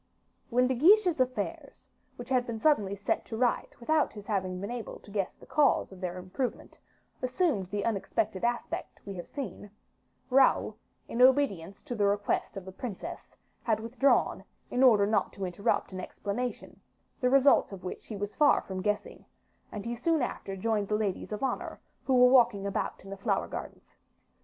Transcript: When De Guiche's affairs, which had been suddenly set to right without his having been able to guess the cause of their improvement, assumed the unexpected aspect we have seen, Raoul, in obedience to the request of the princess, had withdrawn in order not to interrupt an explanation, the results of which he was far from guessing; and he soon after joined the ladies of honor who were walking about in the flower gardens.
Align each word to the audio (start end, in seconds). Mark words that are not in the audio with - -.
When 0.49 0.65
De 0.65 0.73
Guiche's 0.73 1.19
affairs, 1.19 1.87
which 2.15 2.29
had 2.29 2.47
been 2.47 2.59
suddenly 2.59 2.95
set 2.95 3.23
to 3.25 3.37
right 3.37 3.69
without 3.79 4.13
his 4.13 4.25
having 4.25 4.59
been 4.59 4.71
able 4.71 4.97
to 4.97 5.11
guess 5.11 5.35
the 5.35 5.45
cause 5.45 5.91
of 5.91 6.01
their 6.01 6.17
improvement, 6.17 6.79
assumed 7.21 7.67
the 7.69 7.85
unexpected 7.85 8.43
aspect 8.43 8.99
we 9.05 9.13
have 9.13 9.27
seen, 9.27 9.69
Raoul, 10.31 10.75
in 11.07 11.21
obedience 11.21 11.83
to 11.83 11.93
the 11.93 12.07
request 12.07 12.57
of 12.57 12.65
the 12.65 12.71
princess, 12.71 13.35
had 13.61 13.79
withdrawn 13.79 14.43
in 14.71 14.81
order 14.81 15.05
not 15.05 15.33
to 15.33 15.45
interrupt 15.45 15.93
an 15.93 15.99
explanation, 16.01 16.79
the 17.19 17.29
results 17.29 17.71
of 17.71 17.83
which 17.83 18.07
he 18.07 18.15
was 18.17 18.33
far 18.33 18.59
from 18.63 18.81
guessing; 18.81 19.23
and 19.71 19.85
he 19.85 19.95
soon 19.95 20.23
after 20.23 20.55
joined 20.57 20.87
the 20.87 20.95
ladies 20.97 21.31
of 21.31 21.43
honor 21.43 21.79
who 22.05 22.15
were 22.15 22.31
walking 22.31 22.65
about 22.65 23.03
in 23.03 23.11
the 23.11 23.17
flower 23.17 23.47
gardens. 23.47 23.93